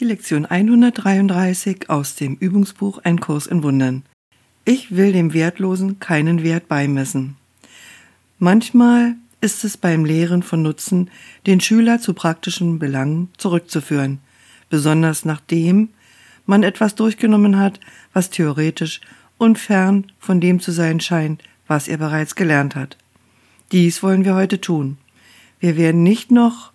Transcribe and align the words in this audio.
Die 0.00 0.06
Lektion 0.06 0.46
133 0.46 1.90
aus 1.90 2.14
dem 2.14 2.36
Übungsbuch 2.36 3.00
Ein 3.04 3.20
Kurs 3.20 3.46
in 3.46 3.62
Wundern. 3.62 4.02
Ich 4.64 4.96
will 4.96 5.12
dem 5.12 5.34
Wertlosen 5.34 6.00
keinen 6.00 6.42
Wert 6.42 6.68
beimessen. 6.68 7.36
Manchmal 8.38 9.16
ist 9.42 9.62
es 9.62 9.76
beim 9.76 10.06
Lehren 10.06 10.42
von 10.42 10.62
Nutzen, 10.62 11.10
den 11.46 11.60
Schüler 11.60 12.00
zu 12.00 12.14
praktischen 12.14 12.78
Belangen 12.78 13.28
zurückzuführen, 13.36 14.20
besonders 14.70 15.26
nachdem 15.26 15.90
man 16.46 16.62
etwas 16.62 16.94
durchgenommen 16.94 17.58
hat, 17.58 17.78
was 18.14 18.30
theoretisch 18.30 19.02
und 19.36 19.58
fern 19.58 20.10
von 20.18 20.40
dem 20.40 20.60
zu 20.60 20.72
sein 20.72 21.00
scheint, 21.00 21.42
was 21.66 21.88
er 21.88 21.98
bereits 21.98 22.36
gelernt 22.36 22.74
hat. 22.74 22.96
Dies 23.70 24.02
wollen 24.02 24.24
wir 24.24 24.34
heute 24.34 24.62
tun. 24.62 24.96
Wir 25.58 25.76
werden 25.76 26.02
nicht 26.02 26.30
noch 26.30 26.72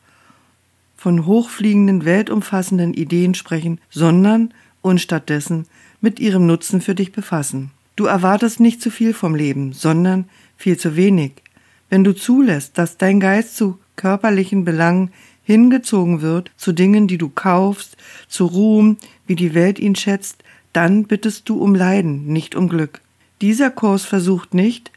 von 1.05 1.27
hochfliegenden, 1.27 2.03
weltumfassenden 2.03 2.95
Ideen 2.95 3.35
sprechen, 3.35 3.79
sondern 3.91 4.51
uns 4.81 5.03
stattdessen 5.03 5.67
mit 6.01 6.19
ihrem 6.19 6.47
Nutzen 6.47 6.81
für 6.81 6.95
dich 6.95 7.11
befassen. 7.11 7.69
Du 7.95 8.05
erwartest 8.05 8.59
nicht 8.59 8.81
zu 8.81 8.89
viel 8.89 9.13
vom 9.13 9.35
Leben, 9.35 9.71
sondern 9.71 10.27
viel 10.57 10.77
zu 10.77 10.95
wenig. 10.95 11.43
Wenn 11.91 12.03
du 12.03 12.15
zulässt, 12.15 12.79
dass 12.79 12.97
dein 12.97 13.19
Geist 13.19 13.55
zu 13.55 13.77
körperlichen 13.95 14.65
Belangen 14.65 15.11
hingezogen 15.43 16.23
wird, 16.23 16.49
zu 16.57 16.73
Dingen, 16.73 17.07
die 17.07 17.19
du 17.19 17.29
kaufst, 17.29 17.97
zu 18.27 18.47
Ruhm, 18.47 18.97
wie 19.27 19.35
die 19.35 19.53
Welt 19.53 19.77
ihn 19.77 19.93
schätzt, 19.93 20.43
dann 20.73 21.03
bittest 21.03 21.47
du 21.49 21.59
um 21.61 21.75
Leiden, 21.75 22.25
nicht 22.33 22.55
um 22.55 22.67
Glück. 22.67 23.01
Dieser 23.41 23.69
Kurs 23.69 24.05
versucht 24.05 24.55
nicht, 24.55 24.91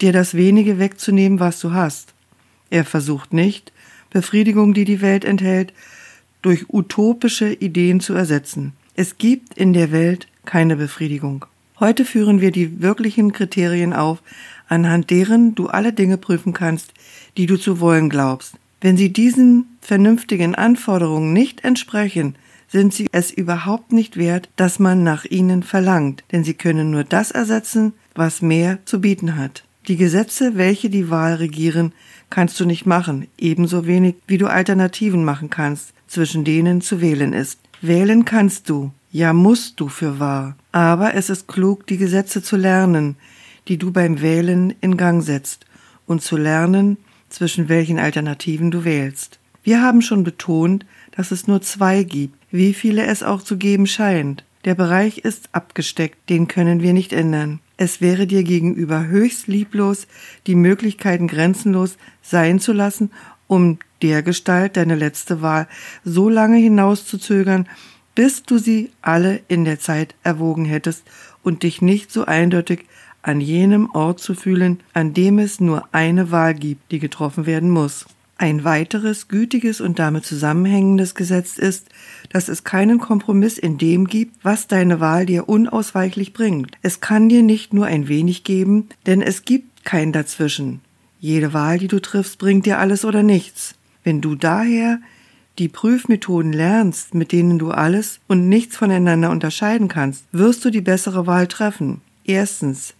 dir 0.00 0.12
das 0.12 0.34
wenige 0.34 0.80
wegzunehmen, 0.80 1.38
was 1.38 1.60
du 1.60 1.70
hast. 1.70 2.14
Er 2.68 2.84
versucht 2.84 3.32
nicht, 3.32 3.72
Befriedigung, 4.12 4.74
die 4.74 4.84
die 4.84 5.00
Welt 5.00 5.24
enthält, 5.24 5.72
durch 6.42 6.66
utopische 6.68 7.52
Ideen 7.52 8.00
zu 8.00 8.14
ersetzen. 8.14 8.72
Es 8.94 9.16
gibt 9.16 9.54
in 9.54 9.72
der 9.72 9.92
Welt 9.92 10.26
keine 10.44 10.76
Befriedigung. 10.76 11.46
Heute 11.80 12.04
führen 12.04 12.40
wir 12.40 12.50
die 12.50 12.82
wirklichen 12.82 13.32
Kriterien 13.32 13.92
auf, 13.92 14.22
anhand 14.68 15.10
deren 15.10 15.54
du 15.54 15.68
alle 15.68 15.92
Dinge 15.92 16.18
prüfen 16.18 16.52
kannst, 16.52 16.92
die 17.36 17.46
du 17.46 17.56
zu 17.56 17.80
wollen 17.80 18.08
glaubst. 18.08 18.54
Wenn 18.80 18.96
sie 18.96 19.12
diesen 19.12 19.78
vernünftigen 19.80 20.54
Anforderungen 20.54 21.32
nicht 21.32 21.64
entsprechen, 21.64 22.36
sind 22.68 22.92
sie 22.92 23.06
es 23.12 23.30
überhaupt 23.30 23.92
nicht 23.92 24.16
wert, 24.16 24.48
dass 24.56 24.78
man 24.78 25.02
nach 25.02 25.24
ihnen 25.24 25.62
verlangt, 25.62 26.24
denn 26.32 26.42
sie 26.42 26.54
können 26.54 26.90
nur 26.90 27.04
das 27.04 27.30
ersetzen, 27.30 27.92
was 28.14 28.42
mehr 28.42 28.78
zu 28.84 29.00
bieten 29.00 29.36
hat. 29.36 29.64
Die 29.88 29.96
Gesetze, 29.96 30.52
welche 30.54 30.90
die 30.90 31.10
Wahl 31.10 31.34
regieren, 31.34 31.92
kannst 32.30 32.60
du 32.60 32.64
nicht 32.64 32.86
machen, 32.86 33.26
ebenso 33.36 33.84
wenig 33.84 34.14
wie 34.28 34.38
du 34.38 34.46
Alternativen 34.46 35.24
machen 35.24 35.50
kannst, 35.50 35.92
zwischen 36.06 36.44
denen 36.44 36.80
zu 36.80 37.00
wählen 37.00 37.32
ist. 37.32 37.58
Wählen 37.80 38.24
kannst 38.24 38.68
du, 38.68 38.92
ja 39.10 39.32
musst 39.32 39.80
du 39.80 39.88
für 39.88 40.20
wahr, 40.20 40.56
aber 40.70 41.14
es 41.14 41.30
ist 41.30 41.48
klug, 41.48 41.86
die 41.88 41.96
Gesetze 41.96 42.42
zu 42.44 42.56
lernen, 42.56 43.16
die 43.66 43.76
du 43.76 43.90
beim 43.90 44.20
Wählen 44.20 44.72
in 44.80 44.96
Gang 44.96 45.20
setzt, 45.22 45.66
und 46.06 46.22
zu 46.22 46.36
lernen, 46.36 46.96
zwischen 47.28 47.68
welchen 47.68 47.98
Alternativen 47.98 48.70
du 48.70 48.84
wählst. 48.84 49.40
Wir 49.64 49.82
haben 49.82 50.02
schon 50.02 50.22
betont, 50.22 50.86
dass 51.16 51.32
es 51.32 51.48
nur 51.48 51.60
zwei 51.60 52.04
gibt, 52.04 52.36
wie 52.50 52.72
viele 52.72 53.06
es 53.06 53.22
auch 53.22 53.42
zu 53.42 53.56
geben 53.56 53.86
scheint. 53.86 54.44
Der 54.64 54.74
Bereich 54.76 55.18
ist 55.18 55.48
abgesteckt, 55.52 56.28
den 56.28 56.46
können 56.46 56.82
wir 56.82 56.92
nicht 56.92 57.12
ändern. 57.12 57.58
Es 57.82 58.00
wäre 58.00 58.28
dir 58.28 58.44
gegenüber 58.44 59.08
höchst 59.08 59.48
lieblos, 59.48 60.06
die 60.46 60.54
Möglichkeiten 60.54 61.26
grenzenlos 61.26 61.96
sein 62.22 62.60
zu 62.60 62.72
lassen, 62.72 63.10
um 63.48 63.80
dergestalt 64.02 64.76
deine 64.76 64.94
letzte 64.94 65.42
Wahl 65.42 65.66
so 66.04 66.28
lange 66.28 66.58
hinauszuzögern, 66.58 67.68
bis 68.14 68.44
du 68.44 68.58
sie 68.58 68.92
alle 69.02 69.40
in 69.48 69.64
der 69.64 69.80
Zeit 69.80 70.14
erwogen 70.22 70.64
hättest 70.64 71.02
und 71.42 71.64
dich 71.64 71.82
nicht 71.82 72.12
so 72.12 72.24
eindeutig 72.24 72.86
an 73.20 73.40
jenem 73.40 73.90
Ort 73.90 74.20
zu 74.20 74.36
fühlen, 74.36 74.78
an 74.92 75.12
dem 75.12 75.40
es 75.40 75.58
nur 75.58 75.88
eine 75.90 76.30
Wahl 76.30 76.54
gibt, 76.54 76.92
die 76.92 77.00
getroffen 77.00 77.46
werden 77.46 77.68
muss. 77.68 78.06
Ein 78.42 78.64
weiteres 78.64 79.28
gütiges 79.28 79.80
und 79.80 80.00
damit 80.00 80.26
zusammenhängendes 80.26 81.14
Gesetz 81.14 81.58
ist, 81.58 81.86
dass 82.28 82.48
es 82.48 82.64
keinen 82.64 82.98
Kompromiss 82.98 83.56
in 83.56 83.78
dem 83.78 84.08
gibt, 84.08 84.44
was 84.44 84.66
deine 84.66 84.98
Wahl 84.98 85.26
dir 85.26 85.48
unausweichlich 85.48 86.32
bringt. 86.32 86.76
Es 86.82 87.00
kann 87.00 87.28
dir 87.28 87.44
nicht 87.44 87.72
nur 87.72 87.86
ein 87.86 88.08
wenig 88.08 88.42
geben, 88.42 88.88
denn 89.06 89.22
es 89.22 89.44
gibt 89.44 89.84
kein 89.84 90.10
Dazwischen. 90.10 90.80
Jede 91.20 91.52
Wahl, 91.52 91.78
die 91.78 91.86
du 91.86 92.00
triffst, 92.00 92.40
bringt 92.40 92.66
dir 92.66 92.80
alles 92.80 93.04
oder 93.04 93.22
nichts. 93.22 93.76
Wenn 94.02 94.20
du 94.20 94.34
daher 94.34 95.00
die 95.60 95.68
Prüfmethoden 95.68 96.52
lernst, 96.52 97.14
mit 97.14 97.30
denen 97.30 97.60
du 97.60 97.70
alles 97.70 98.18
und 98.26 98.48
nichts 98.48 98.76
voneinander 98.76 99.30
unterscheiden 99.30 99.86
kannst, 99.86 100.24
wirst 100.32 100.64
du 100.64 100.70
die 100.70 100.80
bessere 100.80 101.28
Wahl 101.28 101.46
treffen. 101.46 102.00
Erstens, 102.24 102.94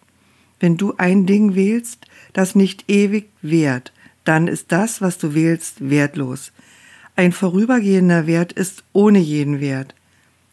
wenn 0.60 0.76
du 0.76 0.94
ein 0.98 1.26
Ding 1.26 1.56
wählst, 1.56 2.06
das 2.32 2.54
nicht 2.54 2.84
ewig 2.88 3.28
währt, 3.42 3.92
dann 4.24 4.48
ist 4.48 4.72
das, 4.72 5.00
was 5.00 5.18
du 5.18 5.34
wählst, 5.34 5.88
wertlos. 5.90 6.52
Ein 7.16 7.32
vorübergehender 7.32 8.26
Wert 8.26 8.52
ist 8.52 8.84
ohne 8.92 9.18
jeden 9.18 9.60
Wert. 9.60 9.94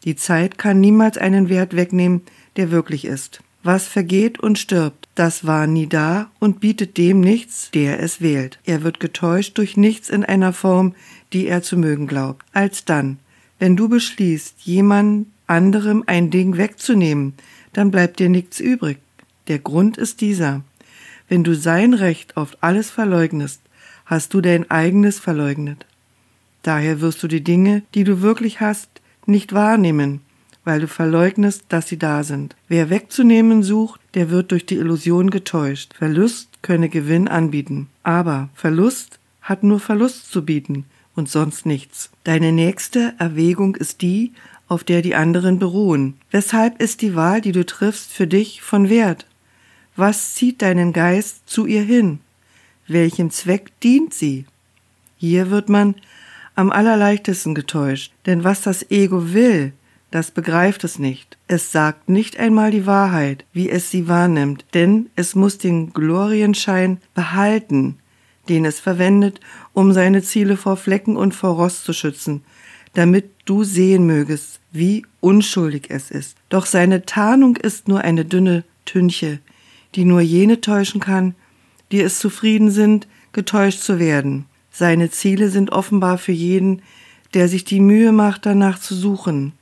Die 0.04 0.16
Zeit 0.16 0.58
kann 0.58 0.80
niemals 0.80 1.18
einen 1.18 1.48
Wert 1.48 1.76
wegnehmen, 1.76 2.22
der 2.56 2.70
wirklich 2.70 3.04
ist. 3.04 3.42
Was 3.62 3.86
vergeht 3.86 4.40
und 4.40 4.58
stirbt, 4.58 5.08
das 5.14 5.46
war 5.46 5.66
nie 5.66 5.86
da 5.86 6.30
und 6.38 6.60
bietet 6.60 6.96
dem 6.96 7.20
nichts, 7.20 7.70
der 7.72 8.00
es 8.00 8.22
wählt. 8.22 8.58
Er 8.64 8.82
wird 8.82 9.00
getäuscht 9.00 9.58
durch 9.58 9.76
nichts 9.76 10.08
in 10.08 10.24
einer 10.24 10.54
Form, 10.54 10.94
die 11.34 11.46
er 11.46 11.62
zu 11.62 11.76
mögen 11.76 12.06
glaubt. 12.06 12.44
Alsdann, 12.52 13.18
wenn 13.58 13.76
du 13.76 13.88
beschließt, 13.88 14.60
jemand 14.60 15.26
anderem 15.46 16.04
ein 16.06 16.30
Ding 16.30 16.56
wegzunehmen, 16.56 17.34
dann 17.74 17.90
bleibt 17.90 18.18
dir 18.18 18.30
nichts 18.30 18.60
übrig. 18.60 18.98
Der 19.48 19.58
Grund 19.58 19.98
ist 19.98 20.22
dieser. 20.22 20.62
Wenn 21.30 21.44
du 21.44 21.54
sein 21.54 21.94
Recht 21.94 22.36
auf 22.36 22.56
alles 22.60 22.90
verleugnest, 22.90 23.62
hast 24.04 24.34
du 24.34 24.40
dein 24.40 24.68
eigenes 24.68 25.20
verleugnet. 25.20 25.86
Daher 26.62 27.00
wirst 27.00 27.22
du 27.22 27.28
die 27.28 27.44
Dinge, 27.44 27.84
die 27.94 28.02
du 28.02 28.20
wirklich 28.20 28.60
hast, 28.60 28.90
nicht 29.26 29.52
wahrnehmen, 29.52 30.22
weil 30.64 30.80
du 30.80 30.88
verleugnest, 30.88 31.66
dass 31.68 31.86
sie 31.86 31.98
da 31.98 32.24
sind. 32.24 32.56
Wer 32.66 32.90
wegzunehmen 32.90 33.62
sucht, 33.62 34.00
der 34.14 34.30
wird 34.30 34.50
durch 34.50 34.66
die 34.66 34.74
Illusion 34.74 35.30
getäuscht. 35.30 35.94
Verlust 35.94 36.48
könne 36.62 36.88
Gewinn 36.88 37.28
anbieten. 37.28 37.86
Aber 38.02 38.48
Verlust 38.54 39.20
hat 39.40 39.62
nur 39.62 39.78
Verlust 39.78 40.32
zu 40.32 40.44
bieten 40.44 40.84
und 41.14 41.28
sonst 41.28 41.64
nichts. 41.64 42.10
Deine 42.24 42.50
nächste 42.50 43.14
Erwägung 43.18 43.76
ist 43.76 44.02
die, 44.02 44.32
auf 44.66 44.82
der 44.82 45.00
die 45.00 45.14
anderen 45.14 45.60
beruhen. 45.60 46.14
Weshalb 46.32 46.82
ist 46.82 47.02
die 47.02 47.14
Wahl, 47.14 47.40
die 47.40 47.52
du 47.52 47.64
triffst, 47.64 48.12
für 48.12 48.26
dich 48.26 48.62
von 48.62 48.88
Wert? 48.88 49.26
Was 50.00 50.32
zieht 50.32 50.62
deinen 50.62 50.94
Geist 50.94 51.42
zu 51.44 51.66
ihr 51.66 51.82
hin? 51.82 52.20
Welchem 52.88 53.30
Zweck 53.30 53.78
dient 53.80 54.14
sie? 54.14 54.46
Hier 55.18 55.50
wird 55.50 55.68
man 55.68 55.94
am 56.54 56.72
allerleichtesten 56.72 57.54
getäuscht, 57.54 58.10
denn 58.24 58.42
was 58.42 58.62
das 58.62 58.90
Ego 58.90 59.34
will, 59.34 59.74
das 60.10 60.30
begreift 60.30 60.84
es 60.84 60.98
nicht. 60.98 61.36
Es 61.48 61.70
sagt 61.70 62.08
nicht 62.08 62.38
einmal 62.40 62.70
die 62.70 62.86
Wahrheit, 62.86 63.44
wie 63.52 63.68
es 63.68 63.90
sie 63.90 64.08
wahrnimmt, 64.08 64.64
denn 64.72 65.10
es 65.16 65.34
muss 65.34 65.58
den 65.58 65.92
Glorienschein 65.92 66.96
behalten, 67.12 67.98
den 68.48 68.64
es 68.64 68.80
verwendet, 68.80 69.38
um 69.74 69.92
seine 69.92 70.22
Ziele 70.22 70.56
vor 70.56 70.78
Flecken 70.78 71.18
und 71.18 71.34
vor 71.34 71.56
Rost 71.56 71.84
zu 71.84 71.92
schützen, 71.92 72.42
damit 72.94 73.28
du 73.44 73.64
sehen 73.64 74.06
mögest, 74.06 74.60
wie 74.72 75.04
unschuldig 75.20 75.90
es 75.90 76.10
ist. 76.10 76.38
Doch 76.48 76.64
seine 76.64 77.04
Tarnung 77.04 77.56
ist 77.56 77.86
nur 77.86 78.00
eine 78.00 78.24
dünne 78.24 78.64
Tünche, 78.86 79.40
die 79.94 80.04
nur 80.04 80.20
jene 80.20 80.60
täuschen 80.60 81.00
kann, 81.00 81.34
die 81.92 82.00
es 82.00 82.18
zufrieden 82.18 82.70
sind, 82.70 83.08
getäuscht 83.32 83.80
zu 83.80 83.98
werden. 83.98 84.46
Seine 84.70 85.10
Ziele 85.10 85.48
sind 85.48 85.72
offenbar 85.72 86.18
für 86.18 86.32
jeden, 86.32 86.82
der 87.34 87.48
sich 87.48 87.64
die 87.64 87.80
Mühe 87.80 88.12
macht, 88.12 88.46
danach 88.46 88.78
zu 88.78 88.94
suchen. 88.94 89.52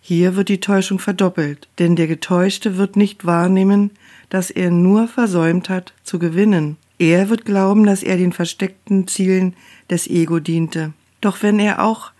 Hier 0.00 0.36
wird 0.36 0.48
die 0.48 0.60
Täuschung 0.60 0.98
verdoppelt, 0.98 1.68
denn 1.78 1.96
der 1.96 2.06
Getäuschte 2.06 2.76
wird 2.76 2.96
nicht 2.96 3.26
wahrnehmen, 3.26 3.90
dass 4.30 4.50
er 4.50 4.70
nur 4.70 5.08
versäumt 5.08 5.68
hat, 5.68 5.92
zu 6.02 6.18
gewinnen. 6.18 6.76
Er 6.98 7.28
wird 7.28 7.44
glauben, 7.44 7.84
dass 7.84 8.02
er 8.02 8.16
den 8.16 8.32
versteckten 8.32 9.06
Zielen 9.06 9.54
des 9.90 10.06
Ego 10.08 10.40
diente. 10.40 10.92
Doch 11.20 11.42
wenn 11.42 11.58
er 11.58 11.84
auch 11.84 12.12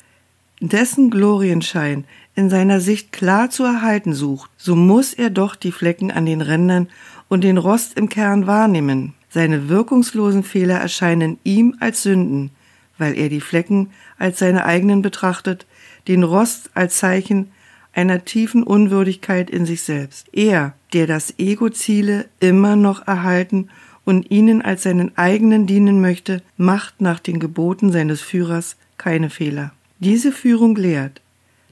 dessen 0.61 1.11
Glorienschein 1.11 2.05
in 2.39 2.51
seiner 2.51 2.81
Sicht 2.81 3.11
klar 3.11 3.51
zu 3.51 3.65
erhalten 3.65 4.13
sucht, 4.13 4.49
so 4.57 4.77
muss 4.77 5.13
er 5.13 5.29
doch 5.29 5.57
die 5.57 5.73
Flecken 5.73 6.13
an 6.13 6.25
den 6.25 6.41
Rändern 6.41 6.87
und 7.27 7.43
den 7.43 7.59
Rost 7.59 7.99
im 7.99 8.09
Kern 8.09 8.47
wahrnehmen. 8.47 9.15
Seine 9.29 9.69
wirkungslosen 9.69 10.45
Fehler 10.45 10.77
erscheinen 10.77 11.41
ihm 11.43 11.75
als 11.81 12.05
Sünden, 12.05 12.53
weil 12.97 13.19
er 13.19 13.29
die 13.29 13.41
Flecken 13.41 13.91
als 14.19 14.39
seine 14.39 14.67
eigenen 14.67 15.03
betrachtet, 15.03 15.67
den 16.07 16.23
Rost 16.23 16.71
als 16.75 16.99
Zeichen 16.99 17.51
einer 17.93 18.25
tiefen 18.25 18.63
Unwürdigkeit 18.63 19.51
in 19.51 19.67
sich 19.67 19.83
selbst. 19.83 20.29
Er, 20.33 20.75
der 20.93 21.09
das 21.09 21.41
Ego-Ziele 21.41 22.27
immer 22.39 22.77
noch 22.77 23.05
erhalten 23.09 23.69
und 24.05 24.31
ihnen 24.31 24.63
als 24.63 24.85
seinen 24.85 25.19
eigenen 25.19 25.67
dienen 25.67 26.01
möchte, 26.01 26.41
macht 26.57 27.01
nach 27.01 27.19
den 27.19 27.41
Geboten 27.41 27.91
seines 27.91 28.21
Führers 28.21 28.77
keine 28.97 29.29
Fehler. 29.29 29.73
Diese 29.99 30.31
Führung 30.31 30.77
lehrt, 30.77 31.21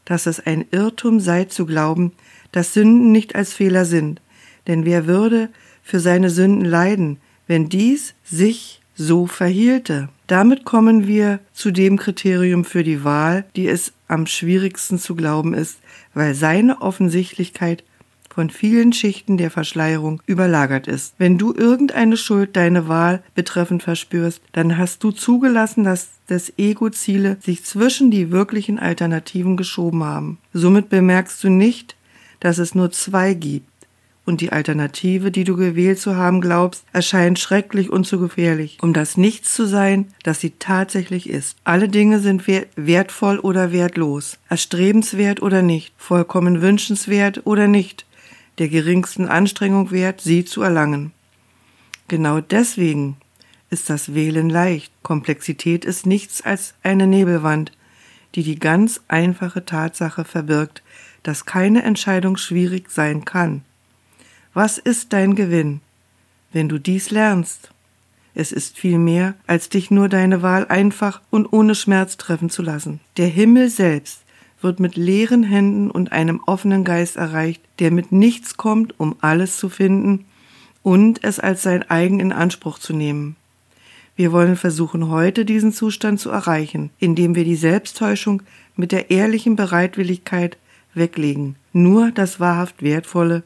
dass 0.06 0.24
es 0.24 0.40
ein 0.40 0.64
Irrtum 0.70 1.20
sei 1.20 1.44
zu 1.44 1.66
glauben, 1.66 2.12
dass 2.52 2.72
Sünden 2.72 3.12
nicht 3.12 3.34
als 3.34 3.52
Fehler 3.52 3.84
sind, 3.84 4.22
denn 4.66 4.86
wer 4.86 5.06
würde 5.06 5.50
für 5.82 6.00
seine 6.00 6.30
Sünden 6.30 6.64
leiden, 6.64 7.18
wenn 7.46 7.68
dies 7.68 8.14
sich 8.24 8.80
so 8.94 9.26
verhielte? 9.26 10.08
Damit 10.26 10.64
kommen 10.64 11.06
wir 11.06 11.40
zu 11.52 11.70
dem 11.70 11.98
Kriterium 11.98 12.64
für 12.64 12.82
die 12.82 13.04
Wahl, 13.04 13.44
die 13.54 13.68
es 13.68 13.92
am 14.08 14.26
schwierigsten 14.26 14.98
zu 14.98 15.14
glauben 15.14 15.54
ist, 15.54 15.78
weil 16.14 16.34
seine 16.34 16.80
Offensichtlichkeit 16.80 17.84
von 18.36 18.50
vielen 18.50 18.92
Schichten 18.92 19.38
der 19.38 19.50
Verschleierung 19.50 20.20
überlagert 20.26 20.86
ist. 20.86 21.14
Wenn 21.16 21.38
du 21.38 21.54
irgendeine 21.54 22.18
Schuld 22.18 22.54
deine 22.54 22.86
Wahl 22.86 23.22
betreffend 23.34 23.82
verspürst, 23.82 24.42
dann 24.52 24.76
hast 24.76 25.02
du 25.02 25.10
zugelassen, 25.10 25.84
dass 25.84 26.10
des 26.28 26.52
Ego-Ziele 26.58 27.38
sich 27.40 27.64
zwischen 27.64 28.10
die 28.10 28.30
wirklichen 28.30 28.78
Alternativen 28.78 29.56
geschoben 29.56 30.04
haben. 30.04 30.36
Somit 30.52 30.90
bemerkst 30.90 31.42
du 31.44 31.48
nicht, 31.48 31.96
dass 32.40 32.58
es 32.58 32.74
nur 32.74 32.90
zwei 32.90 33.32
gibt. 33.32 33.70
Und 34.26 34.40
die 34.40 34.52
Alternative, 34.52 35.30
die 35.30 35.44
du 35.44 35.56
gewählt 35.56 36.00
zu 36.00 36.16
haben 36.16 36.40
glaubst, 36.40 36.84
erscheint 36.92 37.38
schrecklich 37.38 37.90
und 37.90 38.06
zu 38.06 38.18
gefährlich, 38.18 38.76
um 38.82 38.92
das 38.92 39.16
Nichts 39.16 39.54
zu 39.54 39.66
sein, 39.66 40.08
das 40.24 40.40
sie 40.40 40.54
tatsächlich 40.58 41.30
ist. 41.30 41.56
Alle 41.62 41.88
Dinge 41.88 42.18
sind 42.18 42.42
wertvoll 42.74 43.38
oder 43.38 43.72
wertlos, 43.72 44.38
erstrebenswert 44.50 45.40
oder 45.42 45.62
nicht, 45.62 45.94
vollkommen 45.96 46.60
wünschenswert 46.60 47.42
oder 47.44 47.68
nicht, 47.68 48.04
der 48.58 48.68
geringsten 48.68 49.26
Anstrengung 49.26 49.90
wert, 49.90 50.20
sie 50.20 50.44
zu 50.44 50.62
erlangen. 50.62 51.12
Genau 52.08 52.40
deswegen 52.40 53.16
ist 53.70 53.90
das 53.90 54.14
Wählen 54.14 54.48
leicht. 54.48 54.92
Komplexität 55.02 55.84
ist 55.84 56.06
nichts 56.06 56.42
als 56.42 56.74
eine 56.82 57.06
Nebelwand, 57.06 57.72
die 58.34 58.42
die 58.42 58.58
ganz 58.58 59.00
einfache 59.08 59.64
Tatsache 59.64 60.24
verbirgt, 60.24 60.82
dass 61.22 61.46
keine 61.46 61.82
Entscheidung 61.82 62.36
schwierig 62.36 62.90
sein 62.90 63.24
kann. 63.24 63.62
Was 64.54 64.78
ist 64.78 65.12
dein 65.12 65.34
Gewinn, 65.34 65.80
wenn 66.52 66.68
du 66.68 66.78
dies 66.78 67.10
lernst? 67.10 67.70
Es 68.34 68.52
ist 68.52 68.78
viel 68.78 68.98
mehr, 68.98 69.34
als 69.46 69.70
dich 69.70 69.90
nur 69.90 70.08
deine 70.08 70.42
Wahl 70.42 70.66
einfach 70.68 71.22
und 71.30 71.46
ohne 71.52 71.74
Schmerz 71.74 72.18
treffen 72.18 72.50
zu 72.50 72.62
lassen. 72.62 73.00
Der 73.16 73.28
Himmel 73.28 73.70
selbst 73.70 74.20
wird 74.60 74.80
mit 74.80 74.96
leeren 74.96 75.42
Händen 75.42 75.90
und 75.90 76.12
einem 76.12 76.40
offenen 76.46 76.84
Geist 76.84 77.16
erreicht, 77.16 77.62
der 77.78 77.90
mit 77.90 78.12
nichts 78.12 78.56
kommt, 78.56 78.98
um 78.98 79.16
alles 79.20 79.58
zu 79.58 79.68
finden 79.68 80.24
und 80.82 81.22
es 81.24 81.38
als 81.38 81.62
sein 81.62 81.88
eigen 81.90 82.20
in 82.20 82.32
Anspruch 82.32 82.78
zu 82.78 82.92
nehmen. 82.92 83.36
Wir 84.14 84.32
wollen 84.32 84.56
versuchen, 84.56 85.08
heute 85.08 85.44
diesen 85.44 85.72
Zustand 85.72 86.20
zu 86.20 86.30
erreichen, 86.30 86.90
indem 86.98 87.34
wir 87.34 87.44
die 87.44 87.56
Selbsttäuschung 87.56 88.42
mit 88.74 88.92
der 88.92 89.10
ehrlichen 89.10 89.56
Bereitwilligkeit 89.56 90.56
weglegen, 90.94 91.56
nur 91.74 92.10
das 92.10 92.40
wahrhaft 92.40 92.82
Wertvolle 92.82 93.42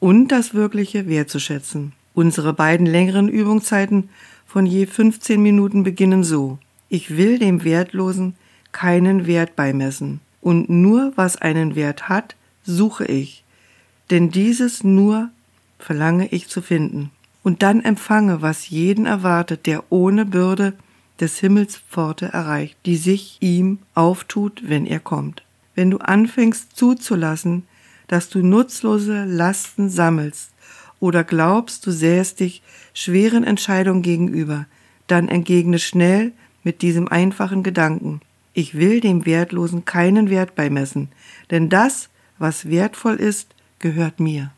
und 0.00 0.28
das 0.28 0.54
Wirkliche 0.54 1.06
wertzuschätzen. 1.06 1.92
Unsere 2.14 2.54
beiden 2.54 2.86
längeren 2.86 3.28
Übungszeiten 3.28 4.08
von 4.46 4.64
je 4.64 4.86
15 4.86 5.42
Minuten 5.42 5.82
beginnen 5.82 6.24
so. 6.24 6.58
Ich 6.88 7.18
will 7.18 7.38
dem 7.38 7.62
Wertlosen 7.62 8.36
keinen 8.72 9.26
Wert 9.26 9.54
beimessen 9.54 10.20
und 10.46 10.70
nur 10.70 11.12
was 11.16 11.34
einen 11.34 11.74
Wert 11.74 12.08
hat, 12.08 12.36
suche 12.62 13.04
ich, 13.04 13.42
denn 14.10 14.30
dieses 14.30 14.84
nur 14.84 15.28
verlange 15.80 16.28
ich 16.28 16.46
zu 16.46 16.62
finden. 16.62 17.10
Und 17.42 17.64
dann 17.64 17.82
empfange, 17.82 18.42
was 18.42 18.70
jeden 18.70 19.06
erwartet, 19.06 19.66
der 19.66 19.82
ohne 19.90 20.24
Bürde 20.24 20.74
des 21.18 21.40
Himmels 21.40 21.78
Pforte 21.78 22.26
erreicht, 22.26 22.76
die 22.86 22.94
sich 22.94 23.38
ihm 23.40 23.80
auftut, 23.94 24.62
wenn 24.64 24.86
er 24.86 25.00
kommt. 25.00 25.42
Wenn 25.74 25.90
du 25.90 25.98
anfängst 25.98 26.76
zuzulassen, 26.76 27.64
dass 28.06 28.28
du 28.28 28.38
nutzlose 28.38 29.24
Lasten 29.24 29.90
sammelst 29.90 30.52
oder 31.00 31.24
glaubst, 31.24 31.84
du 31.88 31.90
sähst 31.90 32.38
dich 32.38 32.62
schweren 32.94 33.42
Entscheidungen 33.42 34.02
gegenüber, 34.02 34.66
dann 35.08 35.26
entgegne 35.26 35.80
schnell 35.80 36.30
mit 36.62 36.82
diesem 36.82 37.08
einfachen 37.08 37.64
Gedanken. 37.64 38.20
Ich 38.58 38.74
will 38.74 39.00
dem 39.00 39.26
Wertlosen 39.26 39.84
keinen 39.84 40.30
Wert 40.30 40.54
beimessen, 40.54 41.10
denn 41.50 41.68
das, 41.68 42.08
was 42.38 42.70
wertvoll 42.70 43.16
ist, 43.16 43.54
gehört 43.80 44.18
mir. 44.18 44.50